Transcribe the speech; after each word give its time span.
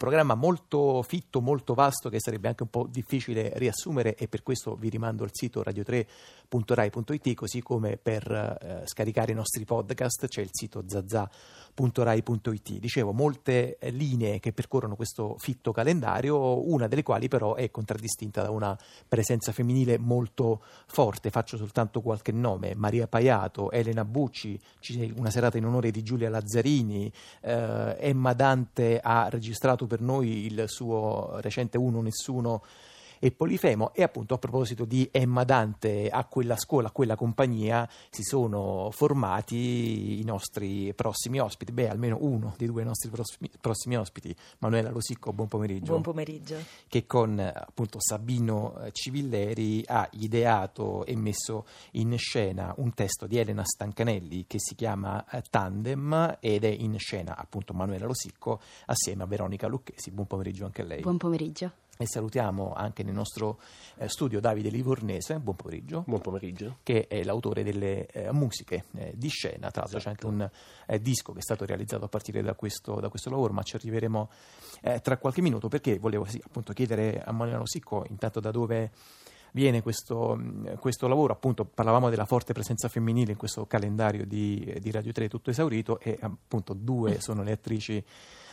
programma 0.00 0.34
molto 0.34 1.02
fitto, 1.02 1.42
molto 1.42 1.74
vasto 1.74 2.08
che 2.08 2.20
sarebbe 2.20 2.48
anche 2.48 2.62
un 2.62 2.70
po' 2.70 2.86
difficile 2.90 3.52
riassumere 3.56 4.14
e 4.14 4.28
per 4.28 4.42
questo 4.42 4.74
vi 4.74 4.88
rimando 4.88 5.24
al 5.24 5.30
sito 5.30 5.62
radio3.rai.it 5.62 7.34
così 7.34 7.60
come 7.60 7.98
per 7.98 8.26
eh, 8.32 8.86
scaricare 8.86 9.32
i 9.32 9.34
nostri 9.34 9.66
podcast 9.66 10.26
c'è 10.26 10.40
il 10.40 10.48
sito 10.52 10.80
zazza.rai.it. 11.74 12.78
Dicevo, 12.78 13.12
molte 13.12 13.78
eh, 13.78 13.90
linee 13.90 14.40
che 14.40 14.52
percorrono 14.52 14.96
questo 14.96 15.36
fitto 15.38 15.72
calendario, 15.72 16.68
una 16.70 16.88
delle 16.88 17.02
quali 17.02 17.28
però 17.28 17.54
è 17.54 17.70
contraddistinta 17.70 18.42
da 18.42 18.50
una 18.50 18.78
presenza 19.08 19.52
femminile 19.52 19.98
molto 19.98 20.62
forte. 20.86 21.30
Faccio 21.30 21.56
soltanto 21.56 22.00
qualche 22.00 22.32
nome: 22.32 22.74
Maria 22.74 23.06
Paiato, 23.06 23.70
Elena 23.70 24.04
Bucci, 24.04 24.60
una 25.16 25.30
serata 25.30 25.58
in 25.58 25.66
onore 25.66 25.90
di 25.90 26.02
Giulia 26.02 26.28
Lazzarini, 26.28 27.10
eh, 27.42 27.96
Emma 27.98 28.32
Dante 28.32 29.00
ha 29.00 29.28
registrato 29.28 29.86
per 29.86 30.00
noi 30.00 30.46
il 30.46 30.64
suo 30.66 31.38
recente 31.40 31.78
Uno 31.78 32.00
Nessuno 32.00 32.62
e 33.20 33.30
Polifemo 33.30 33.92
e 33.92 34.02
appunto 34.02 34.34
a 34.34 34.38
proposito 34.38 34.86
di 34.86 35.06
Emma 35.12 35.44
Dante 35.44 36.08
a 36.08 36.24
quella 36.24 36.56
scuola, 36.56 36.88
a 36.88 36.90
quella 36.90 37.14
compagnia 37.14 37.88
si 38.08 38.22
sono 38.22 38.88
formati 38.90 40.18
i 40.18 40.24
nostri 40.24 40.92
prossimi 40.94 41.38
ospiti, 41.38 41.70
beh 41.70 41.90
almeno 41.90 42.16
uno 42.20 42.54
dei 42.56 42.66
due 42.66 42.82
nostri 42.82 43.10
prossimi, 43.10 43.50
prossimi 43.60 43.96
ospiti, 43.96 44.34
Manuela 44.58 44.88
Rosicco, 44.88 45.32
buon 45.32 45.48
pomeriggio. 45.48 45.92
Buon 45.92 46.02
pomeriggio. 46.02 46.56
Che 46.88 47.06
con 47.06 47.38
appunto 47.38 47.98
Sabino 48.00 48.88
Civilleri 48.92 49.84
ha 49.86 50.08
ideato 50.12 51.04
e 51.04 51.14
messo 51.14 51.66
in 51.92 52.16
scena 52.16 52.72
un 52.78 52.94
testo 52.94 53.26
di 53.26 53.36
Elena 53.36 53.64
Stancanelli 53.64 54.46
che 54.46 54.58
si 54.58 54.74
chiama 54.74 55.22
eh, 55.28 55.42
Tandem 55.50 56.38
ed 56.40 56.64
è 56.64 56.68
in 56.68 56.98
scena 56.98 57.36
appunto 57.36 57.74
Manuela 57.74 58.06
Rosicco 58.06 58.60
assieme 58.86 59.24
a 59.24 59.26
Veronica 59.26 59.66
Lucchesi. 59.66 60.10
Buon 60.10 60.26
pomeriggio 60.26 60.64
anche 60.64 60.80
a 60.80 60.84
lei. 60.86 61.02
Buon 61.02 61.18
pomeriggio. 61.18 61.70
E 62.00 62.06
salutiamo 62.06 62.72
anche 62.72 63.02
nel 63.02 63.12
nostro 63.12 63.60
eh, 63.98 64.08
studio 64.08 64.40
Davide 64.40 64.70
Livornese, 64.70 65.38
buon 65.38 65.54
pomeriggio. 65.54 66.02
Buon 66.06 66.22
pomeriggio. 66.22 66.78
Che 66.82 67.06
è 67.06 67.22
l'autore 67.22 67.62
delle 67.62 68.06
eh, 68.06 68.32
musiche 68.32 68.84
eh, 68.94 69.12
di 69.14 69.28
scena, 69.28 69.70
tra 69.70 69.82
l'altro 69.82 69.98
esatto. 69.98 69.98
c'è 69.98 70.08
anche 70.08 70.26
un 70.26 70.50
eh, 70.86 70.98
disco 71.02 71.34
che 71.34 71.40
è 71.40 71.42
stato 71.42 71.66
realizzato 71.66 72.06
a 72.06 72.08
partire 72.08 72.40
da 72.40 72.54
questo, 72.54 73.00
da 73.00 73.10
questo 73.10 73.28
lavoro, 73.28 73.52
ma 73.52 73.62
ci 73.62 73.76
arriveremo 73.76 74.30
eh, 74.80 75.00
tra 75.02 75.18
qualche 75.18 75.42
minuto 75.42 75.68
perché 75.68 75.98
volevo 75.98 76.24
sì, 76.24 76.40
appunto 76.42 76.72
chiedere 76.72 77.20
a 77.22 77.32
Manuela 77.32 77.60
Sicco 77.66 78.06
intanto 78.08 78.40
da 78.40 78.50
dove 78.50 78.92
viene 79.52 79.82
questo, 79.82 80.38
questo, 80.78 81.08
lavoro. 81.08 81.32
Appunto, 81.32 81.64
parlavamo 81.64 82.10
della 82.10 82.26
forte 82.26 82.52
presenza 82.52 82.88
femminile 82.88 83.32
in 83.32 83.38
questo 83.38 83.66
calendario 83.66 84.26
di, 84.26 84.76
di 84.80 84.90
Radio 84.90 85.12
3 85.12 85.28
tutto 85.28 85.50
esaurito 85.50 85.98
e 86.00 86.18
appunto 86.20 86.74
due 86.74 87.20
sono 87.20 87.42
le 87.42 87.52
attrici 87.52 88.04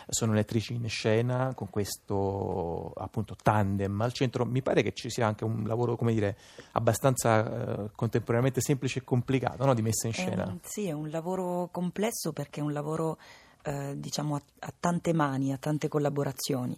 sono 0.09 0.33
le 0.33 0.39
attrici 0.39 0.73
in 0.73 0.87
scena 0.87 1.53
con 1.53 1.69
questo 1.69 2.93
appunto 2.95 3.35
tandem 3.41 3.99
al 4.01 4.13
centro. 4.13 4.45
Mi 4.45 4.61
pare 4.61 4.81
che 4.81 4.93
ci 4.93 5.09
sia 5.09 5.27
anche 5.27 5.43
un 5.43 5.65
lavoro, 5.65 5.95
come 5.95 6.13
dire, 6.13 6.37
abbastanza 6.73 7.85
eh, 7.85 7.89
contemporaneamente 7.93 8.61
semplice 8.61 8.99
e 8.99 9.03
complicato 9.03 9.65
no? 9.65 9.73
di 9.73 9.81
messa 9.81 10.07
in 10.07 10.13
scena. 10.13 10.45
È 10.45 10.47
un, 10.47 10.59
sì, 10.63 10.87
è 10.87 10.93
un 10.93 11.09
lavoro 11.09 11.69
complesso 11.71 12.31
perché 12.31 12.61
è 12.61 12.63
un 12.63 12.71
lavoro 12.71 13.17
eh, 13.63 13.95
diciamo 13.97 14.35
a, 14.35 14.41
a, 14.59 14.73
tante 14.79 15.13
mani, 15.13 15.51
a 15.51 15.57
tante 15.57 15.87
collaborazioni. 15.87 16.77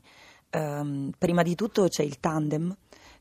Um, 0.51 1.11
prima 1.15 1.43
di 1.43 1.53
tutto 1.53 1.87
c'è 1.87 2.01
il 2.01 2.19
tandem 2.19 2.75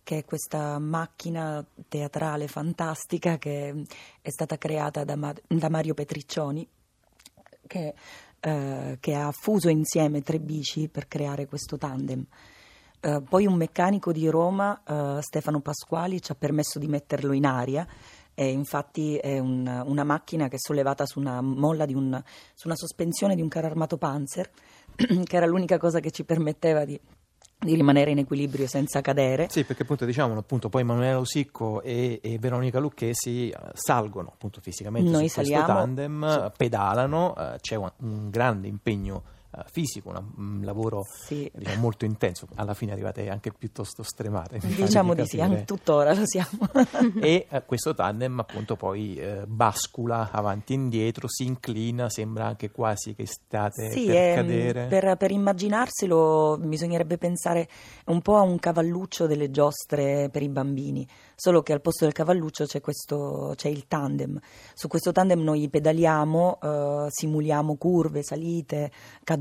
che 0.09 0.21
è 0.21 0.25
questa 0.25 0.79
macchina 0.79 1.63
teatrale 1.87 2.49
fantastica 2.49 3.37
che 3.37 3.85
è 4.23 4.31
stata 4.31 4.57
creata 4.57 5.05
da, 5.05 5.35
da 5.47 5.69
Mario 5.69 5.93
Petriccioni, 5.93 6.67
che 7.67 7.95
eh, 8.41 8.97
che 9.01 9.15
ha 9.15 9.31
fuso 9.33 9.69
insieme 9.69 10.23
tre 10.23 10.41
bici 10.41 10.89
per 10.89 11.09
creare 11.09 11.47
questo 11.47 11.77
tandem. 11.77 12.25
Eh, 13.01 13.21
poi 13.29 13.45
un 13.45 13.53
meccanico 13.57 14.11
di 14.11 14.27
Roma, 14.31 14.81
eh, 14.83 15.19
Stefano 15.21 15.61
Pasquali, 15.61 16.23
ci 16.23 16.33
ha 16.33 16.37
permesso 16.37 16.79
di 16.79 16.87
metterlo 16.87 17.35
in 17.35 17.45
aria. 17.45 17.87
E 18.33 18.51
infatti 18.51 19.17
è 19.17 19.39
un, 19.39 19.67
una 19.85 20.05
macchina 20.05 20.49
che 20.49 20.57
è 20.57 20.59
sollevata 20.59 21.05
su 21.05 21.19
una 21.19 21.43
molla 21.43 21.85
un, 21.89 22.23
su 22.55 22.67
una 22.67 22.77
sospensione 22.77 23.35
di 23.35 23.43
un 23.43 23.49
carro 23.49 23.67
armato 23.67 23.99
Panzer, 23.99 24.49
che 24.97 25.37
era 25.37 25.45
l'unica 25.45 25.77
cosa 25.77 26.01
che 26.01 26.11
ci 26.11 26.25
permetteva 26.25 26.87
di 26.87 26.99
di 27.61 27.75
rimanere 27.75 28.13
in 28.13 28.19
equilibrio 28.19 28.67
senza 28.67 29.01
cadere. 29.01 29.49
Sì, 29.51 29.65
perché 29.65 29.83
appunto 29.83 30.05
diciamo 30.05 30.37
appunto 30.37 30.69
poi 30.69 30.83
Emanuele 30.83 31.15
Osicco 31.15 31.83
e, 31.83 32.21
e, 32.23 32.39
Veronica 32.39 32.79
Lucchesi 32.79 33.53
uh, 33.55 33.71
salgono 33.73 34.31
appunto 34.33 34.61
fisicamente 34.61 35.11
Noi 35.11 35.29
su 35.29 35.35
saliamo, 35.35 35.65
questo 35.65 35.81
tandem, 35.81 36.43
sì. 36.45 36.53
pedalano, 36.57 37.35
uh, 37.37 37.57
c'è 37.61 37.75
un, 37.75 37.91
un 37.99 38.31
grande 38.31 38.69
impegno 38.69 39.23
uh, 39.51 39.63
fisico, 39.71 40.11
una, 40.11 40.25
un 40.37 40.61
lavoro 40.63 41.03
sì. 41.05 41.51
diciamo, 41.55 41.81
molto 41.81 42.05
intenso. 42.05 42.47
Alla 42.55 42.75
fine 42.75 42.93
arrivate 42.93 43.29
anche 43.29 43.53
piuttosto 43.53 44.03
stremate. 44.03 44.59
Diciamo 44.63 45.15
di, 45.15 45.23
di 45.23 45.29
sì, 45.29 45.41
anche 45.41 45.65
tuttora 45.65 46.15
lo 46.15 46.27
siamo. 46.27 46.69
e 47.21 47.47
uh, 47.51 47.63
questo 47.67 47.95
tandem 47.95 48.39
appunto 48.41 48.77
poi 48.77 49.19
uh, 49.19 49.47
bascula 49.47 50.31
avanti 50.31 50.73
e 50.73 50.77
indietro, 50.77 51.29
si 51.29 51.45
inclina, 51.45 52.09
sembra 52.09 52.47
anche 52.47 52.71
quasi 52.71 53.15
che 53.15 53.27
state 53.27 53.91
sì, 53.91 54.07
per 54.07 54.15
è, 54.15 54.35
cadere. 54.35 54.87
Per, 54.87 55.17
per 55.17 55.31
immaginarselo 55.31 56.59
bisognerebbe 56.61 57.19
pensare 57.19 57.69
un 58.07 58.21
po' 58.21 58.37
a 58.37 58.43
un 58.43 58.59
cavalluccio 58.59 59.27
delle 59.27 59.51
giostre 59.51 60.29
per 60.31 60.43
i 60.43 60.49
bambini, 60.49 61.07
solo 61.35 61.63
che 61.63 61.73
al 61.73 61.81
posto 61.81 62.05
del 62.05 62.13
cavalluccio 62.13 62.65
c'è, 62.65 62.81
questo, 62.81 63.53
c'è 63.57 63.69
il 63.69 63.87
tandem. 63.87 64.39
Su 64.75 64.89
questo 64.89 65.13
tandem 65.13 65.41
noi 65.41 65.69
pedaliamo, 65.69 66.59
simuliamo 67.09 67.77
curve, 67.77 68.23
salite, 68.23 68.91
cadute, 69.25 69.38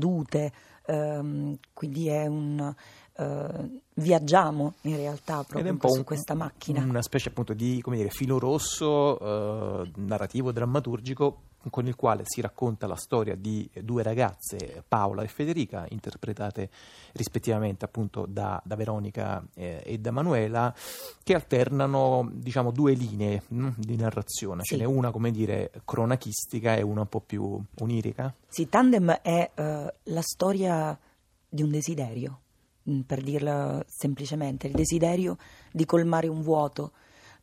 um, 0.86 1.56
quindi 1.72 2.08
è 2.08 2.26
un... 2.26 2.74
Uh, 3.18 3.80
viaggiamo 3.94 4.74
in 4.82 4.94
realtà 4.94 5.42
proprio 5.42 5.76
su 5.88 5.98
un, 5.98 6.04
questa 6.04 6.34
macchina. 6.34 6.84
Una 6.84 7.02
specie 7.02 7.30
appunto 7.30 7.52
di 7.52 7.82
dire, 7.84 8.10
filo 8.10 8.38
rosso 8.38 9.18
uh, 9.20 9.90
narrativo 9.96 10.52
drammaturgico 10.52 11.40
con 11.70 11.86
il 11.86 11.96
quale 11.96 12.22
si 12.24 12.40
racconta 12.40 12.86
la 12.86 12.96
storia 12.96 13.34
di 13.34 13.68
due 13.82 14.02
ragazze, 14.02 14.84
Paola 14.86 15.22
e 15.22 15.28
Federica, 15.28 15.86
interpretate 15.90 16.70
rispettivamente 17.12 17.84
appunto 17.84 18.26
da, 18.26 18.60
da 18.64 18.76
Veronica 18.76 19.44
eh, 19.54 19.82
e 19.84 19.98
da 19.98 20.10
Manuela, 20.10 20.74
che 21.22 21.34
alternano 21.34 22.28
diciamo 22.32 22.70
due 22.70 22.92
linee 22.94 23.42
mh, 23.48 23.64
mm, 23.64 23.68
di 23.76 23.96
narrazione, 23.96 24.62
sì. 24.62 24.74
ce 24.74 24.80
n'è 24.80 24.86
una 24.86 25.10
come 25.10 25.30
dire 25.30 25.70
cronachistica 25.84 26.76
e 26.76 26.82
una 26.82 27.00
un 27.00 27.08
po' 27.08 27.20
più 27.20 27.60
onirica. 27.80 28.32
Sì, 28.46 28.68
Tandem 28.68 29.10
è 29.22 29.50
uh, 29.54 29.62
la 30.04 30.22
storia 30.22 30.98
di 31.48 31.62
un 31.62 31.70
desiderio, 31.70 32.40
mm, 32.88 33.00
per 33.00 33.22
dirla 33.22 33.84
semplicemente, 33.86 34.66
il 34.68 34.74
desiderio 34.74 35.36
di 35.72 35.84
colmare 35.84 36.28
un 36.28 36.42
vuoto 36.42 36.92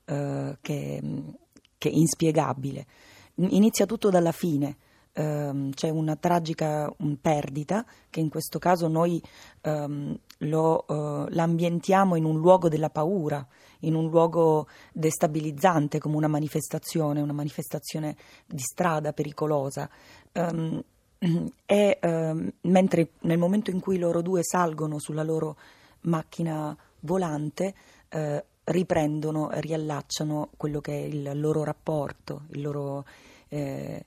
uh, 0.05 0.55
che, 0.61 0.99
mm, 1.03 1.29
che 1.77 1.89
è 1.89 1.93
inspiegabile 1.93 2.85
Inizia 3.35 3.85
tutto 3.85 4.09
dalla 4.09 4.31
fine. 4.31 4.77
Um, 5.17 5.71
c'è 5.71 5.87
una 5.87 6.17
tragica 6.17 6.93
un 6.97 7.21
perdita 7.21 7.85
che 8.09 8.19
in 8.19 8.27
questo 8.27 8.59
caso 8.59 8.89
noi 8.89 9.21
um, 9.61 10.13
lo, 10.39 10.83
uh, 10.85 11.25
l'ambientiamo 11.29 12.17
in 12.17 12.25
un 12.25 12.37
luogo 12.37 12.67
della 12.67 12.89
paura, 12.89 13.45
in 13.81 13.95
un 13.95 14.09
luogo 14.09 14.67
destabilizzante 14.91 15.99
come 15.99 16.17
una 16.17 16.27
manifestazione, 16.27 17.21
una 17.21 17.31
manifestazione 17.31 18.17
di 18.45 18.59
strada 18.59 19.13
pericolosa. 19.13 19.89
Um, 20.33 20.83
e 21.65 21.99
mentre 22.61 23.09
nel 23.21 23.37
momento 23.37 23.71
in 23.71 23.79
cui 23.79 23.97
loro 23.97 24.21
due 24.21 24.43
salgono 24.43 24.99
sulla 24.99 25.23
loro 25.23 25.55
macchina 26.01 26.75
volante, 26.99 27.73
uh, 28.11 28.43
riprendono, 28.65 29.49
riallacciano 29.51 30.49
quello 30.57 30.81
che 30.81 30.93
è 30.93 31.03
il 31.03 31.39
loro 31.39 31.63
rapporto, 31.63 32.43
il 32.51 32.61
loro, 32.61 33.05
eh, 33.49 34.05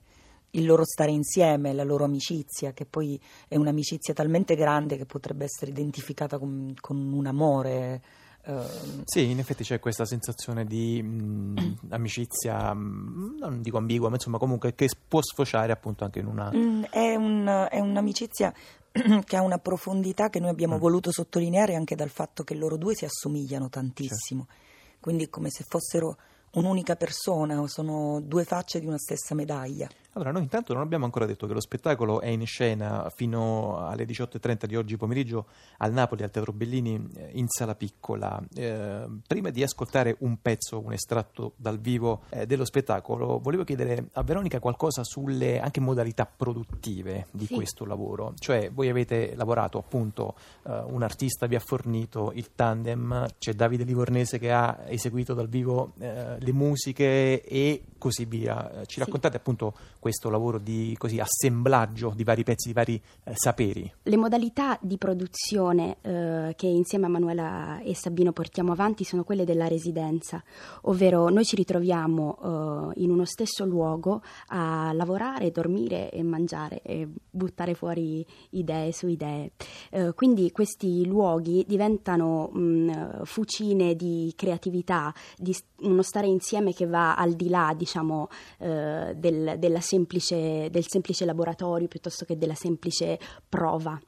il 0.51 0.65
loro 0.65 0.83
stare 0.83 1.11
insieme, 1.11 1.73
la 1.73 1.83
loro 1.83 2.05
amicizia, 2.05 2.71
che 2.73 2.85
poi 2.85 3.19
è 3.47 3.55
un'amicizia 3.55 4.13
talmente 4.13 4.55
grande 4.55 4.97
che 4.97 5.05
potrebbe 5.05 5.45
essere 5.45 5.71
identificata 5.71 6.37
con, 6.37 6.73
con 6.79 6.97
un 6.97 7.25
amore. 7.25 8.01
Uh, 8.41 9.01
sì, 9.03 9.29
in 9.29 9.37
effetti 9.37 9.63
c'è 9.63 9.79
questa 9.79 10.05
sensazione 10.05 10.65
di 10.65 11.01
mh, 11.03 11.59
mm, 11.59 11.73
amicizia, 11.91 12.73
mh, 12.73 12.79
mm, 12.79 13.37
non 13.37 13.61
dico 13.61 13.77
ambigua, 13.77 14.09
ma 14.09 14.15
insomma 14.15 14.37
comunque 14.37 14.73
che 14.75 14.89
può 15.07 15.21
sfociare 15.21 15.71
appunto 15.71 16.03
anche 16.03 16.19
in 16.19 16.25
una... 16.25 16.51
Mm, 16.53 16.83
è, 16.83 17.15
un, 17.15 17.67
è, 17.69 17.79
un'amicizia 17.79 18.53
che 19.25 19.35
ha 19.35 19.41
una 19.41 19.59
profondità 19.59 20.29
che 20.29 20.39
noi 20.39 20.49
abbiamo 20.49 20.75
mm. 20.75 20.79
voluto 20.79 21.11
sottolineare 21.11 21.75
anche 21.75 21.95
dal 21.95 22.09
fatto 22.09 22.43
che 22.43 22.55
loro 22.55 22.77
due 22.77 22.95
si 22.95 23.05
assomigliano 23.05 23.69
tantissimo, 23.69 24.45
certo. 24.47 24.97
quindi 24.99 25.29
come 25.29 25.49
se 25.49 25.63
fossero 25.67 26.17
un'unica 26.51 26.95
persona, 26.95 27.65
sono 27.67 28.19
due 28.21 28.43
facce 28.43 28.79
di 28.79 28.87
una 28.87 28.97
stessa 28.97 29.35
medaglia. 29.35 29.87
Allora, 30.19 30.33
noi 30.33 30.43
intanto 30.43 30.73
non 30.73 30.81
abbiamo 30.81 31.05
ancora 31.05 31.25
detto 31.25 31.47
che 31.47 31.53
lo 31.53 31.61
spettacolo 31.61 32.19
è 32.19 32.27
in 32.27 32.45
scena 32.45 33.09
fino 33.09 33.87
alle 33.87 34.03
18.30 34.03 34.65
di 34.65 34.75
oggi 34.75 34.97
pomeriggio 34.97 35.45
al 35.77 35.93
Napoli, 35.93 36.23
al 36.23 36.29
Teatro 36.29 36.51
Bellini, 36.51 37.01
eh, 37.15 37.29
in 37.35 37.47
sala 37.47 37.73
piccola. 37.73 38.37
Eh, 38.53 39.07
prima 39.25 39.49
di 39.49 39.63
ascoltare 39.63 40.17
un 40.19 40.41
pezzo, 40.41 40.77
un 40.77 40.91
estratto 40.91 41.53
dal 41.55 41.79
vivo 41.79 42.23
eh, 42.31 42.45
dello 42.45 42.65
spettacolo, 42.65 43.39
volevo 43.39 43.63
chiedere 43.63 44.09
a 44.11 44.23
Veronica 44.23 44.59
qualcosa 44.59 45.05
sulle 45.05 45.61
anche 45.61 45.79
modalità 45.79 46.25
produttive 46.25 47.27
di 47.31 47.45
sì. 47.45 47.55
questo 47.55 47.85
lavoro. 47.85 48.33
Cioè, 48.37 48.71
voi 48.71 48.89
avete 48.89 49.35
lavorato 49.37 49.77
appunto, 49.77 50.35
eh, 50.67 50.81
un 50.85 51.01
artista 51.01 51.47
vi 51.47 51.55
ha 51.55 51.61
fornito 51.61 52.33
il 52.33 52.49
tandem, 52.55 53.25
c'è 53.37 53.53
Davide 53.53 53.85
Livornese 53.85 54.37
che 54.37 54.51
ha 54.51 54.79
eseguito 54.85 55.33
dal 55.33 55.47
vivo 55.47 55.93
eh, 55.97 56.37
le 56.37 56.51
musiche 56.51 57.41
e 57.41 57.83
così 57.97 58.25
via. 58.25 58.83
Ci 58.85 58.99
raccontate 58.99 59.35
sì. 59.35 59.39
appunto 59.39 59.73
questo 59.97 60.08
lavoro 60.29 60.57
di 60.57 60.95
così, 60.97 61.19
assemblaggio 61.19 62.13
di 62.15 62.23
vari 62.23 62.43
pezzi, 62.43 62.67
di 62.67 62.73
vari 62.73 63.01
eh, 63.23 63.33
saperi? 63.35 63.91
Le 64.03 64.17
modalità 64.17 64.77
di 64.81 64.97
produzione 64.97 65.97
eh, 66.01 66.53
che 66.55 66.67
insieme 66.67 67.05
a 67.05 67.09
Manuela 67.09 67.79
e 67.79 67.95
Sabino 67.95 68.31
portiamo 68.31 68.71
avanti 68.71 69.03
sono 69.03 69.23
quelle 69.23 69.45
della 69.45 69.67
residenza, 69.67 70.43
ovvero 70.83 71.29
noi 71.29 71.45
ci 71.45 71.55
ritroviamo 71.55 72.93
eh, 72.95 73.01
in 73.01 73.11
uno 73.11 73.25
stesso 73.25 73.65
luogo 73.65 74.21
a 74.47 74.91
lavorare, 74.93 75.51
dormire 75.51 76.09
e 76.11 76.23
mangiare 76.23 76.81
e 76.81 77.07
buttare 77.29 77.73
fuori 77.73 78.25
idee 78.51 78.91
su 78.91 79.07
idee. 79.07 79.51
Eh, 79.91 80.13
quindi 80.13 80.51
questi 80.51 81.05
luoghi 81.05 81.65
diventano 81.67 82.49
mh, 82.51 83.23
fucine 83.23 83.95
di 83.95 84.33
creatività, 84.35 85.13
di 85.37 85.55
uno 85.81 86.01
stare 86.01 86.27
insieme 86.27 86.73
che 86.73 86.85
va 86.85 87.15
al 87.15 87.33
di 87.33 87.49
là, 87.49 87.73
diciamo, 87.75 88.29
eh, 88.59 89.13
del, 89.15 89.55
della 89.57 89.81
semplice, 89.89 90.69
del 90.69 90.87
semplice 90.87 91.25
laboratorio 91.25 91.87
piuttosto 91.87 92.23
che 92.23 92.37
della 92.37 92.53
semplice 92.53 93.17
prova. 93.47 93.99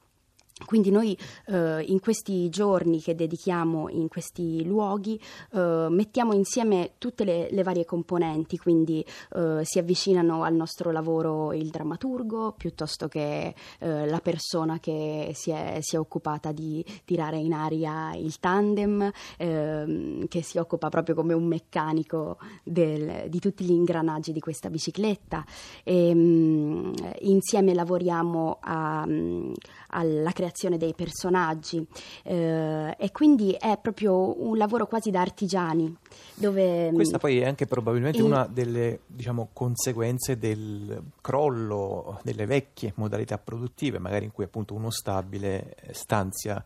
Quindi 0.64 0.90
noi 0.90 1.16
eh, 1.46 1.82
in 1.86 2.00
questi 2.00 2.48
giorni 2.48 3.00
che 3.00 3.14
dedichiamo 3.14 3.88
in 3.88 4.08
questi 4.08 4.64
luoghi 4.64 5.20
eh, 5.52 5.86
mettiamo 5.90 6.32
insieme 6.32 6.92
tutte 6.98 7.24
le, 7.24 7.48
le 7.50 7.62
varie 7.62 7.84
componenti, 7.84 8.56
quindi 8.58 9.04
eh, 9.34 9.60
si 9.62 9.78
avvicinano 9.78 10.42
al 10.44 10.54
nostro 10.54 10.90
lavoro 10.90 11.52
il 11.52 11.68
drammaturgo 11.68 12.54
piuttosto 12.56 13.08
che 13.08 13.54
eh, 13.78 14.06
la 14.06 14.20
persona 14.20 14.78
che 14.78 15.32
si 15.34 15.50
è, 15.50 15.78
si 15.80 15.96
è, 15.96 15.98
occupata 15.98 16.52
di 16.52 16.84
tirare 17.04 17.38
in 17.38 17.52
aria 17.52 18.14
il 18.14 18.38
tandem, 18.38 19.10
ehm, 19.36 20.26
che 20.28 20.42
si 20.42 20.58
occupa 20.58 20.88
proprio 20.88 21.14
come 21.14 21.34
un 21.34 21.44
meccanico 21.44 22.38
del, 22.62 23.28
di 23.28 23.38
tutti 23.38 23.64
gli 23.64 23.72
ingranaggi 23.72 24.32
di 24.32 24.40
questa 24.40 24.70
bicicletta. 24.70 25.44
E, 25.84 26.14
mh, 26.14 26.94
insieme 27.20 27.74
lavoriamo 27.74 28.58
a, 28.60 29.06
alla 29.88 30.30
creazione 30.32 30.51
creazione 30.52 30.76
dei 30.76 30.94
personaggi 30.94 31.84
eh, 32.22 32.94
e 32.96 33.10
quindi 33.10 33.52
è 33.52 33.78
proprio 33.80 34.44
un 34.46 34.56
lavoro 34.56 34.86
quasi 34.86 35.10
da 35.10 35.20
artigiani. 35.20 35.96
Dove, 36.34 36.90
mm, 36.90 36.94
Questa 36.94 37.18
poi 37.18 37.40
è 37.40 37.46
anche 37.46 37.66
probabilmente 37.66 38.18
in... 38.18 38.24
una 38.24 38.46
delle 38.46 39.00
diciamo, 39.06 39.48
conseguenze 39.52 40.36
del 40.36 41.02
crollo 41.20 42.20
delle 42.22 42.46
vecchie 42.46 42.92
modalità 42.96 43.38
produttive, 43.38 43.98
magari 43.98 44.26
in 44.26 44.32
cui 44.32 44.44
appunto 44.44 44.74
uno 44.74 44.90
stabile 44.90 45.74
stanzia 45.92 46.62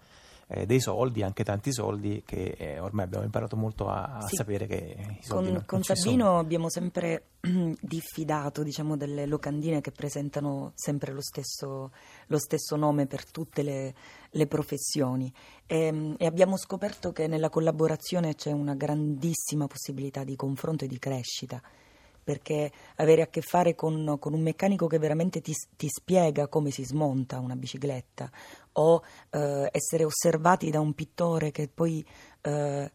eh, 0.49 0.65
dei 0.67 0.81
soldi, 0.81 1.23
anche 1.23 1.43
tanti 1.43 1.73
soldi, 1.73 2.23
che 2.25 2.55
eh, 2.57 2.79
ormai 2.79 3.05
abbiamo 3.05 3.25
imparato 3.25 3.57
molto 3.57 3.89
a, 3.89 4.17
a 4.17 4.27
sì. 4.27 4.37
sapere 4.37 4.67
che 4.67 5.19
con, 5.27 5.45
non, 5.45 5.65
con 5.67 5.81
non 5.81 5.83
Sabino 5.83 6.39
abbiamo 6.39 6.71
sempre 6.71 7.31
diffidato 7.81 8.63
diciamo, 8.63 8.97
delle 8.97 9.27
locandine 9.27 9.81
che 9.81 9.91
presentano 9.91 10.73
sempre 10.75 11.13
lo 11.13 11.21
stesso, 11.21 11.91
lo 12.27 12.39
stesso 12.39 12.77
nome 12.77 13.07
per 13.07 13.29
tutte 13.31 13.63
le, 13.63 13.95
le 14.31 14.47
professioni. 14.47 15.33
E, 15.67 15.87
ehm, 15.87 16.15
e, 16.19 16.27
abbiamo 16.27 16.57
scoperto 16.57 17.13
che 17.13 17.27
nella 17.27 17.49
collaborazione 17.49 18.35
c'è 18.35 18.53
una 18.53 18.75
grandissima 18.75 19.67
possibilità 19.67 20.23
di 20.23 20.37
confronto 20.37 20.85
e 20.85 20.89
di 20.89 20.99
crescita 20.99 21.61
perché 22.27 22.73
avere 22.97 23.23
a 23.23 23.29
che 23.29 23.41
fare 23.41 23.77
con, 23.77 24.17
con 24.19 24.35
un 24.35 24.41
meccanico 24.41 24.89
che 24.89 24.99
veramente 24.99 25.41
ti, 25.41 25.55
ti, 25.77 25.87
spiega 25.87 26.49
come 26.49 26.73
si 26.73 26.85
smonta 26.85 27.39
una 27.39 27.55
bicicletta 27.55 28.29
o 28.73 29.01
eh, 29.31 29.69
essere 29.71 30.03
osservati 30.03 30.71
da 30.71 30.81
un 30.81 30.93
pittore 30.93 31.53
che 31.53 31.69
poi 31.73 32.05
eh, 32.41 32.91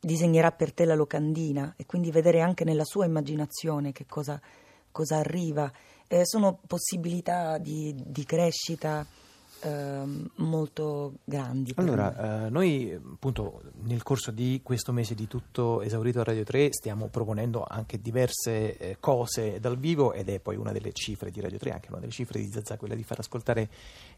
disegnerà 0.00 0.50
per 0.52 0.72
te 0.72 0.86
la 0.86 0.94
locandina 0.94 1.74
e 1.76 1.84
quindi 1.84 2.10
vedere 2.10 2.40
anche 2.40 2.64
nella 2.64 2.86
sua 2.86 3.04
immaginazione 3.04 3.92
che 3.92 4.06
cosa, 4.06 4.40
cosa 4.90 5.18
arriva, 5.18 5.70
eh, 6.08 6.24
sono 6.24 6.58
possibilità 6.66 7.58
di, 7.58 7.94
di 7.94 8.24
crescita 8.24 9.06
Ehm, 9.62 10.30
molto 10.36 11.18
grandi. 11.24 11.72
Allora, 11.76 12.46
eh, 12.46 12.50
noi 12.50 12.92
appunto 12.92 13.60
nel 13.82 14.02
corso 14.02 14.30
di 14.30 14.60
questo 14.62 14.92
mese 14.92 15.14
di 15.14 15.26
tutto 15.26 15.82
esaurito 15.82 16.20
a 16.20 16.24
Radio 16.24 16.44
3 16.44 16.72
stiamo 16.72 17.08
proponendo 17.08 17.64
anche 17.68 18.00
diverse 18.00 18.76
eh, 18.78 18.96
cose 19.00 19.60
dal 19.60 19.76
vivo 19.76 20.12
ed 20.14 20.30
è 20.30 20.40
poi 20.40 20.56
una 20.56 20.72
delle 20.72 20.92
cifre 20.92 21.30
di 21.30 21.40
Radio 21.40 21.58
3, 21.58 21.72
anche 21.72 21.88
una 21.90 22.00
delle 22.00 22.12
cifre 22.12 22.40
di 22.40 22.50
Zazà, 22.50 22.78
quella 22.78 22.94
di 22.94 23.02
far 23.02 23.18
ascoltare 23.18 23.68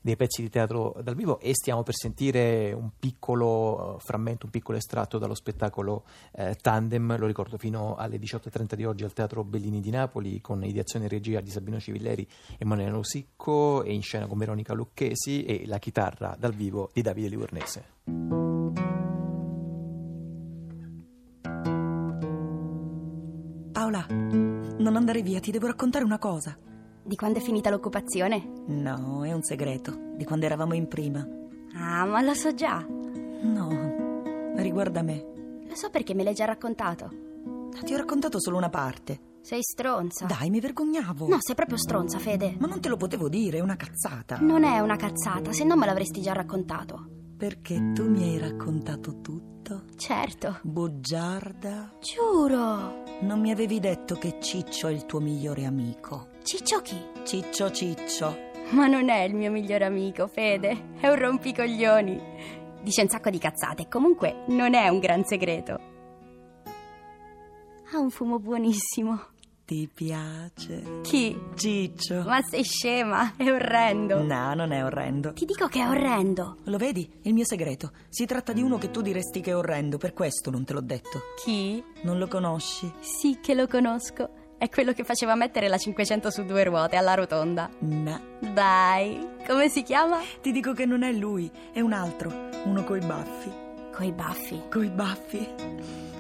dei 0.01 0.17
pezzi 0.17 0.43
di 0.43 0.49
teatro 0.49 0.97
dal 1.03 1.17
vivo 1.17 1.41
e 1.41 1.55
stiamo 1.55 1.83
per 1.83 1.95
sentire 1.95 2.73
un 2.73 2.91
piccolo 2.99 3.95
uh, 3.95 3.99
frammento, 3.99 4.47
un 4.47 4.53
piccolo 4.53 4.79
estratto 4.79 5.19
dallo 5.19 5.35
spettacolo 5.35 6.05
eh, 6.33 6.57
Tandem, 6.61 7.17
lo 7.19 7.27
ricordo 7.27 7.57
fino 7.57 7.97
alle 7.97 8.19
18.30 8.19 8.75
di 8.75 8.85
oggi 8.85 9.05
al 9.05 9.13
Teatro 9.13 9.43
Bellini 9.45 9.81
di 9.81 9.91
Napoli 9.91 10.41
con 10.41 10.65
ideazione 10.65 11.07
e 11.07 11.09
regia 11.09 11.41
di 11.41 11.51
Sabino 11.51 11.81
Civilleri 11.81 12.27
e 12.59 12.65
Manuela 12.65 12.93
Nosicco 12.93 13.83
e 13.83 13.93
in 13.93 14.03
scena 14.03 14.27
con 14.27 14.39
Veronica 14.39 14.73
Lucchesi 14.73 15.32
Rossi 15.33 15.45
e 15.45 15.63
la 15.67 15.79
chitarra 15.79 16.37
dal 16.39 16.53
vivo 16.53 16.91
di 16.93 17.01
Davide 17.01 17.29
Livornese. 17.29 17.85
Paola, 23.73 24.07
non 24.09 24.97
andare 24.97 25.23
via, 25.23 25.41
ti 25.41 25.51
devo 25.51 25.67
raccontare 25.67 26.05
una 26.05 26.19
cosa. 26.19 26.57
Di 27.05 27.17
quando 27.17 27.39
è 27.39 27.43
finita 27.43 27.71
l'occupazione? 27.71 28.65
No, 28.67 29.25
è 29.25 29.33
un 29.33 29.43
segreto, 29.43 30.13
di 30.15 30.25
quando 30.25 30.45
eravamo 30.45 30.75
in 30.75 30.87
prima. 30.87 31.27
Ah, 31.75 32.05
ma 32.05 32.21
lo 32.21 32.35
so 32.35 32.55
già. 32.55 32.85
No, 32.87 34.55
riguarda 34.57 35.03
me. 35.03 35.31
Lo 35.67 35.75
so 35.75 35.91
perché 35.91 36.15
me 36.15 36.23
l'hai 36.23 36.35
già 36.35 36.45
raccontato. 36.45 37.11
Ti 37.83 37.95
ho 37.95 37.97
raccontato 37.97 38.39
solo 38.39 38.59
una 38.59 38.69
parte. 38.69 39.32
Sei 39.43 39.61
stronza. 39.61 40.27
Dai, 40.27 40.51
mi 40.51 40.61
vergognavo. 40.61 41.27
No, 41.27 41.39
sei 41.41 41.57
proprio 41.57 41.77
stronza, 41.77 42.19
Fede. 42.19 42.55
Ma 42.61 42.69
non 42.69 42.81
te 42.81 42.89
lo 42.89 42.97
potevo 42.97 43.29
dire, 43.29 43.59
è 43.59 43.61
una 43.61 43.75
cazzata. 43.75 44.39
Non 44.39 44.63
è 44.63 44.79
una 44.79 44.95
cazzata, 44.95 45.53
se 45.53 45.65
no 45.65 45.77
me 45.77 45.85
l'avresti 45.85 46.21
già 46.21 46.33
raccontato. 46.33 47.09
Perché 47.37 47.91
tu 47.93 48.09
mi 48.09 48.23
hai 48.23 48.39
raccontato 48.39 49.21
tutto? 49.21 49.83
Certo. 49.97 50.61
Bugiarda. 50.63 51.91
Giuro. 52.01 53.03
Non 53.23 53.41
mi 53.41 53.51
avevi 53.51 53.81
detto 53.81 54.15
che 54.15 54.39
Ciccio 54.41 54.87
è 54.87 54.93
il 54.93 55.07
tuo 55.07 55.19
migliore 55.19 55.65
amico. 55.65 56.29
Ciccio 56.45 56.81
chi? 56.81 57.01
Ciccio 57.25 57.73
Ciccio. 57.73 58.51
Ma 58.71 58.87
non 58.87 59.09
è 59.09 59.23
il 59.23 59.35
mio 59.35 59.51
migliore 59.51 59.85
amico, 59.85 60.29
Fede. 60.29 60.95
È 61.01 61.09
un 61.09 61.17
rompicoglioni. 61.17 62.21
Dice 62.81 63.03
un 63.03 63.09
sacco 63.09 63.31
di 63.31 63.39
cazzate. 63.39 63.89
Comunque 63.89 64.45
non 64.49 64.75
è 64.75 64.87
un 64.87 65.01
gran 65.01 65.25
segreto. 65.25 65.81
Ha 67.93 67.99
un 67.99 68.11
fumo 68.11 68.39
buonissimo. 68.39 69.31
Ti 69.65 69.89
piace? 69.93 71.01
Chi? 71.03 71.39
Ciccio. 71.55 72.23
Ma 72.23 72.43
sei 72.43 72.65
scema, 72.65 73.35
è 73.37 73.49
orrendo. 73.49 74.21
No, 74.21 74.55
non 74.55 74.73
è 74.73 74.85
orrendo. 74.85 75.33
Ti 75.33 75.45
dico 75.45 75.69
che 75.69 75.81
è 75.81 75.89
orrendo. 75.89 76.59
Lo 76.65 76.79
vedi? 76.79 77.09
Il 77.23 77.33
mio 77.33 77.45
segreto. 77.45 77.93
Si 78.09 78.27
tratta 78.27 78.53
di 78.53 78.61
uno 78.61 78.77
che 78.77 78.91
tu 78.91 79.01
diresti 79.01 79.41
che 79.41 79.53
è 79.53 79.57
orrendo, 79.57 79.99
per 79.99 80.15
questo 80.15 80.51
non 80.51 80.65
te 80.65 80.73
l'ho 80.73 80.81
detto. 80.81 81.21
Chi? 81.43 81.83
Non 82.03 82.19
lo 82.19 82.27
conosci? 82.27 82.93
Sì 82.99 83.39
che 83.41 83.55
lo 83.55 83.69
conosco. 83.69 84.31
È 84.59 84.69
quello 84.69 84.93
che 84.93 85.05
faceva 85.05 85.37
mettere 85.37 85.69
la 85.69 85.79
500 85.79 86.31
su 86.31 86.45
due 86.45 86.65
ruote 86.65 86.97
alla 86.97 87.15
rotonda. 87.15 87.71
No. 87.79 88.21
Dai, 88.41 89.29
come 89.47 89.69
si 89.69 89.85
chiama? 89.85 90.19
Ti 90.41 90.51
dico 90.51 90.73
che 90.73 90.87
non 90.87 91.05
è 91.05 91.13
lui, 91.13 91.51
è 91.73 91.81
un 91.81 91.93
altro. 91.93 92.49
Uno 92.65 92.83
coi 92.83 93.01
baffi. 93.01 93.51
Coi 93.93 94.11
baffi? 94.11 94.63
Coi 94.69 94.89
baffi. 94.89 95.49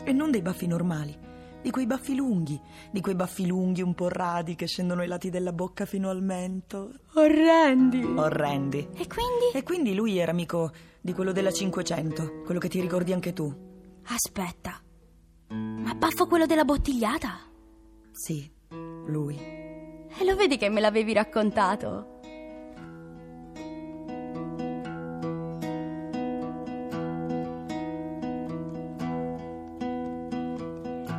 E 0.04 0.12
non 0.12 0.30
dei 0.30 0.42
baffi 0.42 0.66
normali 0.68 1.21
di 1.62 1.70
quei 1.70 1.86
baffi 1.86 2.14
lunghi, 2.14 2.60
di 2.90 3.00
quei 3.00 3.14
baffi 3.14 3.46
lunghi 3.46 3.82
un 3.82 3.94
po' 3.94 4.08
radi 4.08 4.54
che 4.54 4.66
scendono 4.66 5.00
ai 5.00 5.08
lati 5.08 5.30
della 5.30 5.52
bocca 5.52 5.84
fino 5.84 6.10
al 6.10 6.22
mento. 6.22 6.92
Orrendi! 7.14 8.02
Orrendi. 8.02 8.88
E 8.94 9.06
quindi? 9.06 9.50
E 9.54 9.62
quindi 9.62 9.94
lui 9.94 10.18
era 10.18 10.32
amico 10.32 10.72
di 11.00 11.12
quello 11.12 11.32
della 11.32 11.52
500, 11.52 12.42
quello 12.44 12.60
che 12.60 12.68
ti 12.68 12.80
ricordi 12.80 13.12
anche 13.12 13.32
tu. 13.32 13.52
Aspetta, 14.04 14.80
ma 15.48 15.94
baffo 15.94 16.26
quello 16.26 16.46
della 16.46 16.64
bottigliata? 16.64 17.38
Sì, 18.10 18.50
lui. 19.06 19.36
E 19.38 20.24
lo 20.24 20.36
vedi 20.36 20.58
che 20.58 20.68
me 20.68 20.80
l'avevi 20.80 21.12
raccontato? 21.12 22.11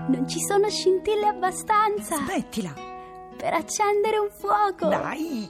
Non 0.07 0.27
ci 0.27 0.39
sono 0.41 0.69
scintille 0.69 1.27
abbastanza. 1.27 2.15
Smettila. 2.17 2.73
per 3.37 3.53
accendere 3.53 4.17
un 4.17 4.29
fuoco. 4.29 4.87
Dai, 4.87 5.49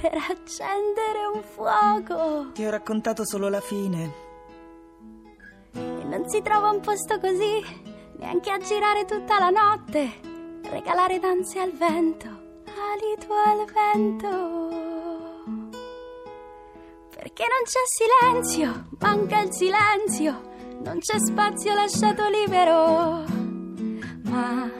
Per 0.00 0.12
accendere 0.14 1.26
un 1.34 1.42
fuoco. 1.42 2.52
ti 2.52 2.64
ho 2.64 2.70
raccontato 2.70 3.24
solo 3.26 3.48
la 3.48 3.60
fine. 3.60 4.12
E 5.72 6.04
non 6.04 6.28
si 6.28 6.40
trova 6.42 6.70
un 6.70 6.80
posto 6.80 7.18
così, 7.18 7.62
neanche 8.18 8.50
a 8.50 8.58
girare 8.58 9.04
tutta 9.04 9.38
la 9.38 9.50
notte, 9.50 10.10
regalare 10.70 11.18
danze 11.18 11.58
al 11.60 11.72
vento, 11.72 12.28
alito 12.66 13.32
al 13.34 13.64
vento. 13.72 14.68
Perché 17.14 17.44
non 17.48 17.64
c'è 17.64 17.80
silenzio, 17.84 18.86
manca 18.98 19.40
il 19.40 19.52
silenzio, 19.52 20.40
non 20.82 20.98
c'è 20.98 21.18
spazio 21.18 21.74
lasciato 21.74 22.28
libero, 22.28 23.24
ma 24.30 24.70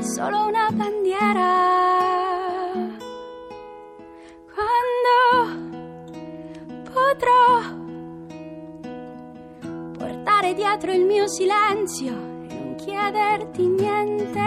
solo 0.00 0.46
una 0.46 0.68
bandiera. 0.72 1.48
Quando 4.52 5.18
potrò 6.92 7.62
portare 9.96 10.54
dietro 10.54 10.92
il 10.92 11.04
mio 11.04 11.28
silenzio 11.28 12.12
e 12.48 12.54
non 12.54 12.74
chiederti 12.76 13.66
niente, 13.68 14.40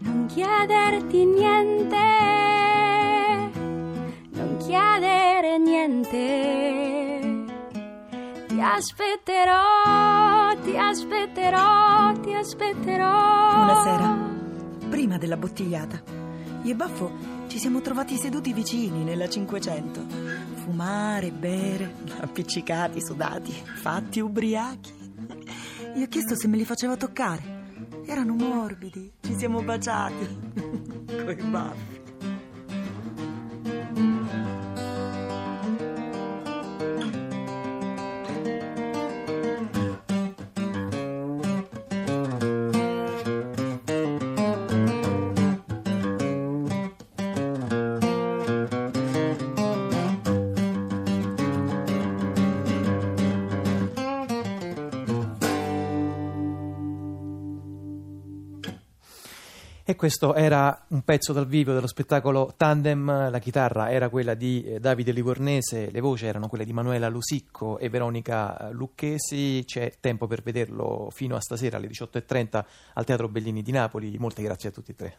non 0.00 0.26
chiederti 0.26 1.24
niente, 1.24 1.96
non 4.30 4.56
chiedere 4.58 5.58
niente. 5.58 6.26
Ti 8.48 8.60
aspetterò, 8.60 10.37
aspetterò. 12.38 13.62
Una 13.62 13.82
sera, 13.82 14.88
prima 14.88 15.18
della 15.18 15.36
bottigliata, 15.36 16.00
io 16.62 16.72
e 16.72 16.74
Baffo 16.74 17.12
ci 17.48 17.58
siamo 17.58 17.80
trovati 17.80 18.16
seduti 18.16 18.52
vicini 18.52 19.04
nella 19.04 19.28
500. 19.28 20.00
Fumare, 20.54 21.30
bere, 21.30 21.94
appiccicati, 22.20 23.00
sudati, 23.00 23.52
fatti 23.52 24.20
ubriachi. 24.20 24.92
Gli 25.94 26.02
ho 26.02 26.08
chiesto 26.08 26.36
se 26.36 26.46
me 26.46 26.56
li 26.56 26.64
faceva 26.64 26.96
toccare. 26.96 27.56
Erano 28.06 28.34
morbidi, 28.34 29.12
ci 29.20 29.34
siamo 29.36 29.62
baciati. 29.62 31.06
Coi 31.24 31.36
baffi. 31.36 31.97
E 59.90 59.96
questo 59.96 60.34
era 60.34 60.84
un 60.88 61.00
pezzo 61.00 61.32
dal 61.32 61.46
vivo 61.46 61.72
dello 61.72 61.86
spettacolo 61.86 62.52
Tandem, 62.54 63.30
la 63.30 63.38
chitarra 63.38 63.90
era 63.90 64.10
quella 64.10 64.34
di 64.34 64.62
eh, 64.62 64.80
Davide 64.80 65.12
Livornese, 65.12 65.90
le 65.90 66.00
voci 66.00 66.26
erano 66.26 66.46
quelle 66.46 66.66
di 66.66 66.74
Manuela 66.74 67.08
Lusicco 67.08 67.78
e 67.78 67.88
Veronica 67.88 68.68
Lucchesi, 68.70 69.62
c'è 69.64 69.94
tempo 69.98 70.26
per 70.26 70.42
vederlo 70.42 71.08
fino 71.10 71.36
a 71.36 71.40
stasera 71.40 71.78
alle 71.78 71.88
18.30 71.88 72.64
al 72.92 73.04
Teatro 73.06 73.30
Bellini 73.30 73.62
di 73.62 73.72
Napoli, 73.72 74.18
molte 74.18 74.42
grazie 74.42 74.68
a 74.68 74.72
tutti 74.72 74.90
e 74.90 74.94
tre. 74.94 75.18